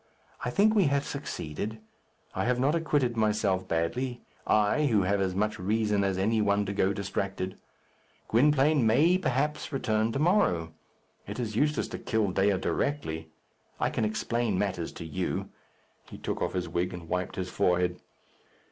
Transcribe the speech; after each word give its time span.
I 0.43 0.49
think 0.49 0.73
we 0.73 0.85
have 0.85 1.05
succeeded. 1.05 1.79
I 2.33 2.45
have 2.45 2.59
not 2.59 2.73
acquitted 2.73 3.15
myself 3.15 3.67
badly 3.67 4.23
I, 4.47 4.87
who 4.87 5.03
have 5.03 5.21
as 5.21 5.35
much 5.35 5.59
reason 5.59 6.03
as 6.03 6.17
any 6.17 6.41
one 6.41 6.65
to 6.65 6.73
go 6.73 6.91
distracted. 6.91 7.55
Gwynplaine 8.27 8.87
may 8.87 9.19
perhaps 9.19 9.71
return 9.71 10.11
to 10.13 10.17
morrow. 10.17 10.73
It 11.27 11.39
is 11.39 11.55
useless 11.55 11.87
to 11.89 11.99
kill 11.99 12.31
Dea 12.31 12.57
directly. 12.57 13.29
I 13.79 13.91
can 13.91 14.03
explain 14.03 14.57
matters 14.57 14.91
to 14.93 15.05
you." 15.05 15.49
He 16.09 16.17
took 16.17 16.41
off 16.41 16.53
his 16.53 16.67
wig 16.67 16.95
and 16.95 17.07
wiped 17.07 17.35
his 17.35 17.51
forehead. 17.51 18.01